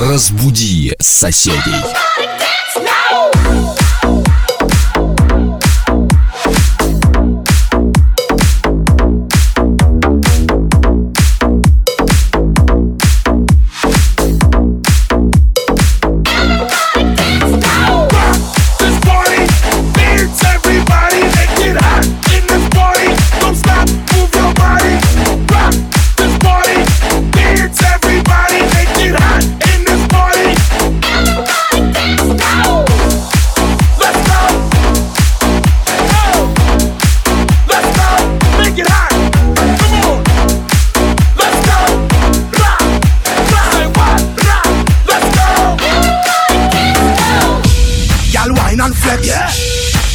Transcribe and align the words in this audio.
Разбуди 0.00 0.94
соседей. 0.98 2.29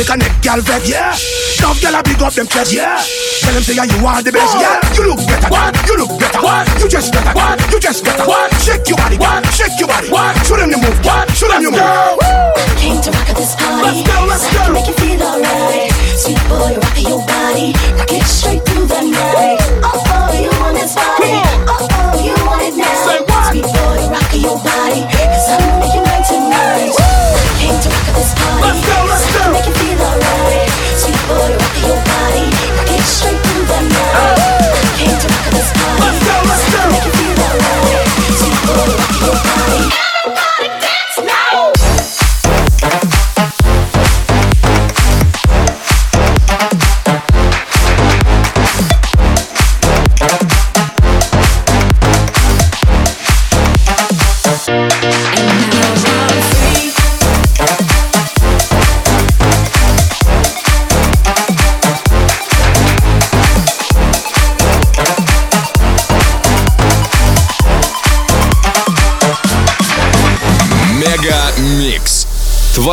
Make 0.00 0.08
a 0.08 0.16
neck 0.16 0.32
gal 0.40 0.60
vex, 0.64 0.88
yeah. 0.88 1.12
Love 1.60 1.76
gal 1.84 1.92
a 1.92 2.00
big 2.00 2.16
up 2.24 2.32
them 2.32 2.48
chest, 2.48 2.72
yeah. 2.72 2.96
Tell 3.44 3.52
them 3.52 3.60
say 3.60 3.76
yeah, 3.76 3.84
you 3.84 4.00
are 4.00 4.24
the 4.24 4.32
best, 4.32 4.56
yeah. 4.56 4.80
You 4.96 5.12
look 5.12 5.20
better, 5.28 5.52
what? 5.52 5.76
You 5.84 6.00
look 6.00 6.16
better, 6.16 6.40
what? 6.40 6.64
You 6.80 6.88
just 6.88 7.12
better, 7.12 7.36
what? 7.36 7.60
You 7.68 7.76
just 7.76 8.00
better, 8.00 8.24
what? 8.24 8.48
Shake 8.64 8.88
your 8.88 8.96
body, 8.96 9.20
what? 9.20 9.44
Shake 9.52 9.76
your 9.76 9.92
body, 9.92 10.08
what? 10.08 10.40
Show 10.48 10.56
them 10.56 10.72
you 10.72 10.80
move, 10.80 10.96
what? 11.04 11.28
Show 11.36 11.52
them 11.52 11.60
you 11.60 11.68
move. 11.68 12.16
Came 12.80 12.96
to 12.96 13.12
rock 13.12 13.28
at 13.28 13.36
this 13.36 13.52
party. 13.60 14.00
Let's 14.00 14.08
go, 14.08 14.24
let's 14.24 14.46
go. 14.48 14.72
Make 14.72 14.88
you 14.88 14.96
feel 14.96 15.20
alright. 15.20 15.92
Sweet 16.16 16.40
boy, 16.48 16.80
rock 16.80 16.96
your 16.96 17.20
body. 17.20 17.76
Rock 18.00 18.08
it 18.08 18.24
straight 18.24 18.64
through 18.72 18.88
the 18.88 19.04
night. 19.04 19.60
Oh, 19.84 20.00
oh, 20.00 20.32
you 20.32 20.48
want 20.64 20.80
this 20.80 20.96
body. 20.96 21.44
Oh, 21.68 21.76
oh, 21.76 22.16
you 22.24 22.32
want 22.48 22.64
it 22.64 22.72
now. 22.72 22.88
Say 23.04 23.20
what? 23.20 23.52
Sweet 23.52 23.68
boy, 23.68 24.00
rock 24.08 24.32
your 24.32 24.56
body. 24.64 25.04
Cause 25.12 25.60
I'm 25.60 25.79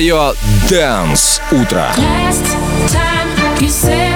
Твое 0.00 0.32
Дэнс 0.70 1.42
утро. 1.50 1.92
Last 1.98 2.56
time 2.90 3.60
you 3.60 3.68
said 3.68 4.09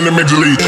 in 0.00 0.06
the 0.06 0.12
middle 0.12 0.40
league. 0.40 0.60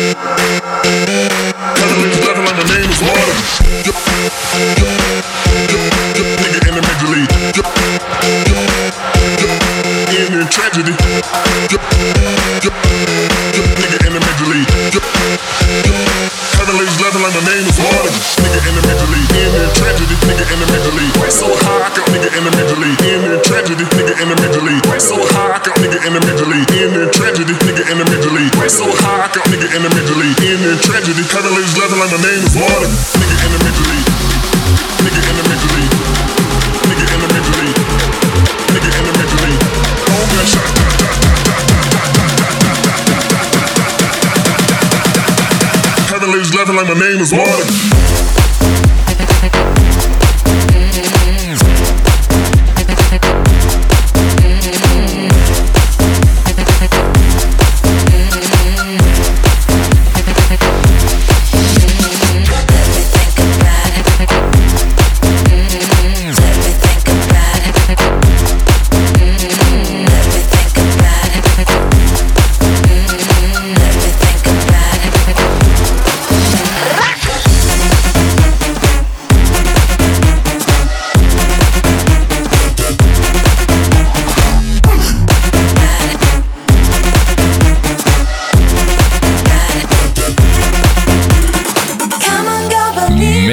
Tragedy. 27.45 27.67
Nigga 27.67 27.83
the 27.99 28.07
major 28.11 28.31
league. 28.31 28.55
So 28.71 28.87
high, 28.87 29.27
I 29.27 29.29
got 29.33 29.45
nigga 29.51 29.69
in 29.75 29.83
the 29.83 29.91
major 29.95 30.15
league. 30.15 30.39
In 30.47 30.61
tragedy. 30.79 31.23
Color 31.27 31.51
is 31.59 31.75
level 31.79 31.99
like 31.99 32.11
my 32.11 32.21
name 32.23 32.43
is 32.47 32.55
water. 32.55 32.89
Nigga 33.19 33.37
in 33.43 33.51
the 33.53 33.61
major 33.67 33.87
league. 33.91 34.09
Nigga 35.03 35.21
in 35.27 35.37
the 35.37 35.45
major 35.51 35.71
league. 35.75 35.95
Nigga 36.87 37.05
in 37.15 37.19
the 37.19 37.29
major 37.35 37.55
league. 37.63 37.81
Nigga 38.73 38.91
in 38.95 39.05
the 39.07 39.15
major 39.19 39.41
league. 39.43 39.65
All 40.13 40.27
gunshot. 40.31 40.69
Heavenly's 46.11 46.55
level 46.55 46.75
like 46.77 46.87
my 46.87 46.95
name 46.95 47.21
is 47.21 47.33
water. 47.33 47.92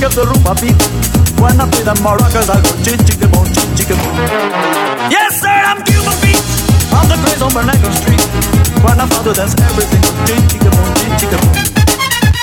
I'm 0.00 0.08
the 0.08 0.24
the 0.24 0.32
rumba 0.32 0.56
beat. 0.56 0.80
When 1.36 1.60
I 1.60 1.68
play 1.68 1.84
the 1.84 1.92
maracas, 2.00 2.48
I 2.48 2.56
go 2.64 2.72
ching 2.80 3.04
chicka 3.04 3.28
boom, 3.28 3.44
ching 3.52 3.68
chicka 3.76 3.92
boom. 4.00 4.16
Yes, 5.12 5.44
sir, 5.44 5.52
I'm 5.52 5.84
Cuban 5.84 6.16
beat. 6.24 6.40
I'm 6.88 7.04
the 7.04 7.20
craze 7.20 7.44
on 7.44 7.52
Bernanke 7.52 7.84
Street. 8.00 8.24
When 8.80 8.96
I 8.96 9.04
follow 9.12 9.36
dance, 9.36 9.52
everything 9.60 10.00
goes 10.00 10.16
ching 10.24 10.44
chicka 10.48 10.72
boom, 10.72 10.88
ching 11.04 11.12
chicka 11.20 11.36
boom. 11.36 11.52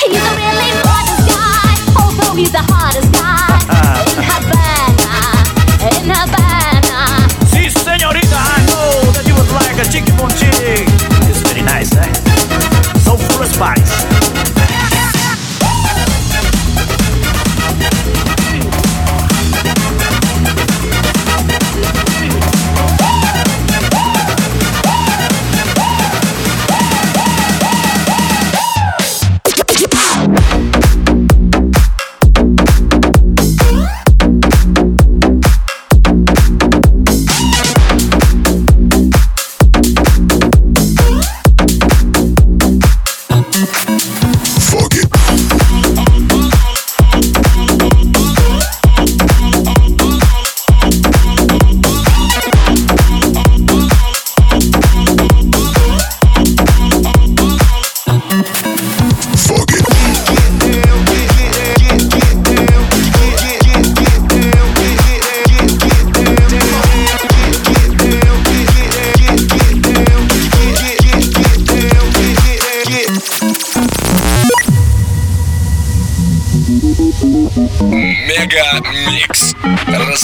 He's 0.06 0.22
a 0.22 0.34
really 0.38 0.70
gorgeous 0.86 1.24
guy, 1.26 1.74
although 1.98 2.38
he's 2.38 2.54
the 2.54 2.62
hottest 2.62 3.10
guy 3.18 3.50
in 4.06 4.22
Havana, 4.22 5.18
in 5.98 6.06
Havana. 6.14 7.26
See, 7.50 7.74
señorita, 7.74 8.38
I 8.38 8.62
know 8.70 9.10
that 9.18 9.26
you 9.26 9.34
would 9.34 9.50
like 9.58 9.82
a 9.82 9.86
chicken 9.90 10.14
boom 10.14 10.30
chick. 10.38 10.86
It's 11.26 11.42
very 11.42 11.66
nice, 11.66 11.90
eh? 11.98 12.27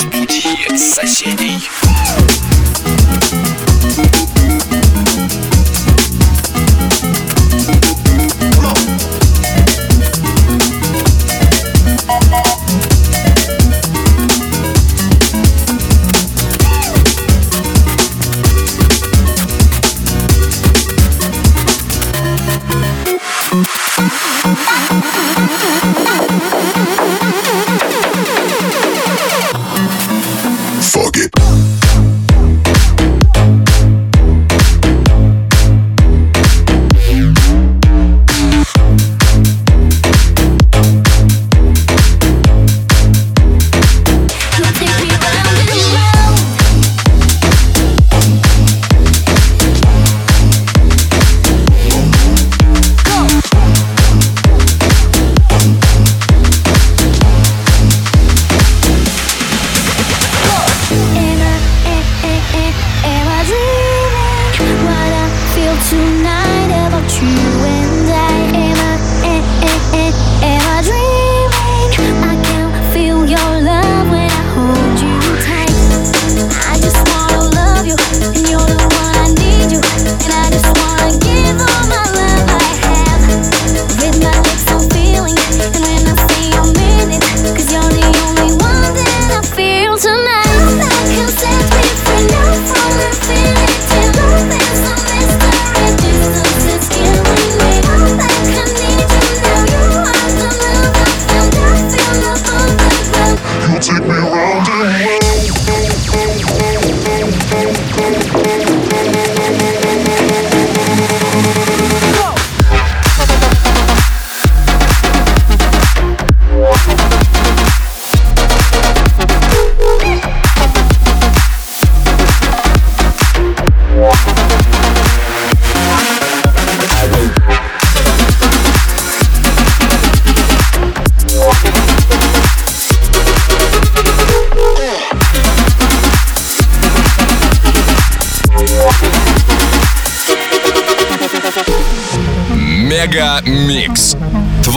Разбуди 0.02 0.76
соседей. 0.76 1.68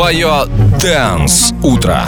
твое 0.07 0.47
Dance 0.79 1.53
Утро. 1.65 2.07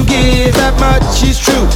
you 0.00 0.06
give, 0.06 0.54
that 0.54 0.74
much 0.78 1.22
is 1.22 1.38
true. 1.38 1.66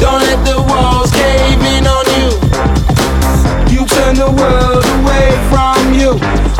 Don't 0.00 0.22
let 0.22 0.40
the 0.44 0.58
walls 0.58 1.10
cave 1.12 1.60
in 1.76 1.86
on 1.86 2.06
you. 2.18 2.30
You 3.70 3.86
turn 3.86 4.16
the 4.16 4.30
world 4.30 4.84
away 4.98 5.30
from 5.50 5.94
you. 5.94 6.59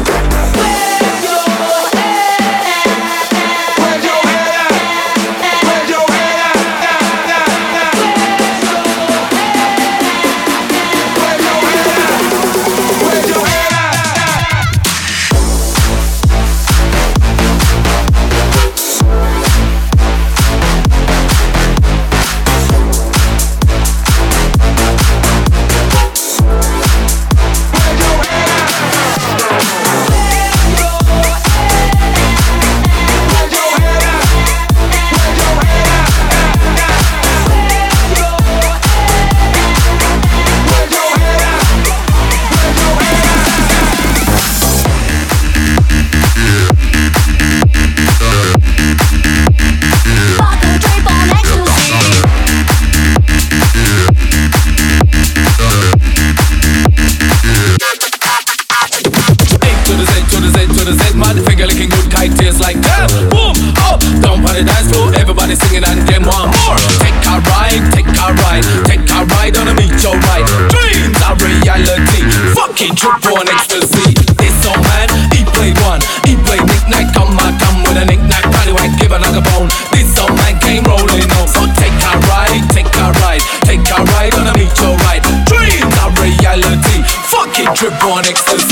kid 72.81 72.97
drip 72.97 73.21
on 73.37 73.45
ecstasy. 73.45 74.17
This 74.41 74.57
old 74.65 74.81
man, 74.81 75.09
he 75.37 75.45
played 75.53 75.77
one, 75.85 76.01
he 76.25 76.33
played 76.49 76.65
knick-knack. 76.65 77.13
Come 77.13 77.37
on, 77.37 77.53
come 77.61 77.85
with 77.85 78.01
a 78.01 78.07
knick-knack, 78.09 78.45
paddywhack, 78.57 78.97
give 78.97 79.13
another 79.13 79.45
bone. 79.53 79.69
This 79.93 80.17
old 80.17 80.33
man 80.41 80.57
came 80.65 80.85
rolling 80.89 81.29
on, 81.37 81.47
so 81.47 81.69
take 81.77 81.93
a 81.93 82.13
ride, 82.33 82.65
take 82.73 82.89
a 82.89 83.13
ride, 83.21 83.45
take 83.69 83.85
a 83.85 84.01
ride 84.17 84.33
on 84.41 84.49
a 84.49 84.55
meteorite. 84.57 85.21
Dreams 85.45 85.93
are 86.01 86.13
reality, 86.25 87.05
fucking 87.29 87.69
drip 87.77 88.01
on 88.01 88.25
ecstasy. 88.25 88.70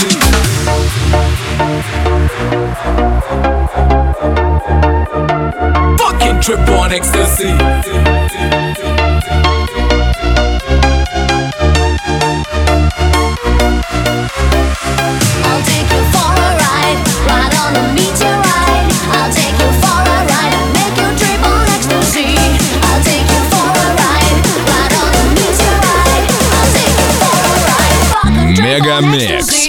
Мегамикс. 28.78 29.67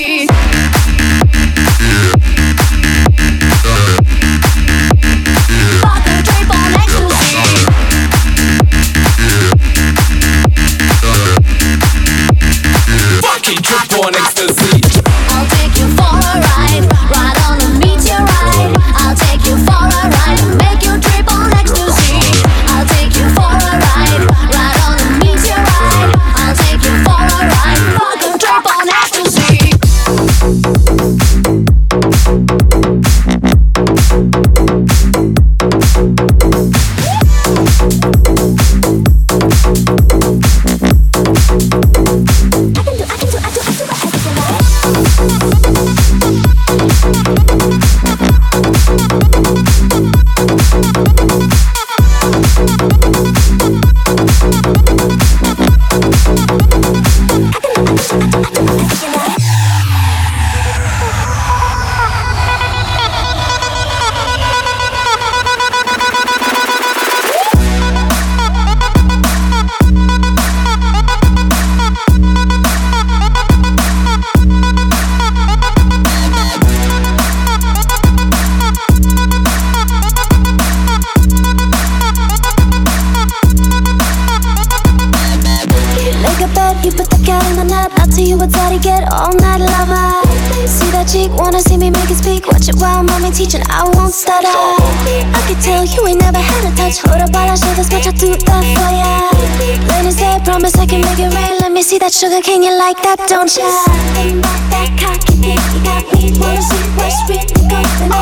that 102.10 102.16
sugar 102.16 102.42
cane, 102.42 102.64
you 102.64 102.76
like 102.78 102.98
that, 103.04 103.20
don't 103.28 103.56
ya? 103.56 103.70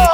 You 0.01 0.06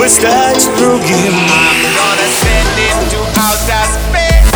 чтобы 0.00 0.08
стать 0.08 0.66
другим 0.78 1.34
I'm 1.34 1.82
gonna 1.94 2.28
send 2.40 2.78
it 2.78 2.96
to 3.10 3.20
outer 3.38 3.84
space 3.92 4.48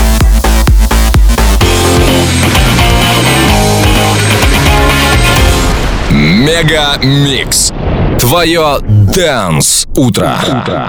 Мега 6.11 6.97
Микс. 7.03 7.73
Твое 8.19 8.79
Дэнс 8.81 9.87
Утро. 9.97 10.39
утро. 10.47 10.89